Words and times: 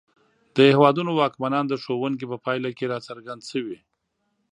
د 0.55 0.57
هېوادونو 0.75 1.11
واکمنان 1.19 1.65
د 1.67 1.73
ښوونکي 1.83 2.25
په 2.31 2.37
پایله 2.45 2.69
کې 2.77 2.89
راڅرګند 2.93 3.41
شوي. 3.51 3.79